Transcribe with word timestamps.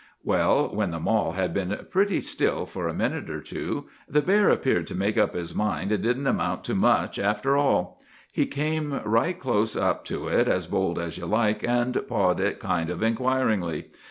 "'Well, 0.23 0.73
when 0.75 0.89
the 0.89 0.99
mall 0.99 1.33
had 1.33 1.53
been 1.53 1.85
pretty 1.91 2.21
still 2.21 2.65
for 2.65 2.87
a 2.87 2.91
minute 2.95 3.29
or 3.29 3.39
two, 3.39 3.85
the 4.09 4.23
bear 4.23 4.49
appeared 4.49 4.87
to 4.87 4.95
make 4.95 5.15
up 5.15 5.35
his 5.35 5.53
mind 5.53 5.91
it 5.91 6.01
didn't 6.01 6.25
amount 6.25 6.63
to 6.63 6.73
much 6.73 7.19
after 7.19 7.55
all; 7.55 8.01
he 8.33 8.47
came 8.47 8.99
right 9.05 9.39
close 9.39 9.75
up 9.77 10.03
to 10.05 10.27
it 10.27 10.47
as 10.47 10.65
bold 10.65 10.97
as 10.97 11.19
you 11.19 11.27
like, 11.27 11.63
and 11.63 12.01
pawed 12.07 12.39
it 12.39 12.57
kind 12.59 12.89
of 12.89 13.03
inquiringly. 13.03 13.91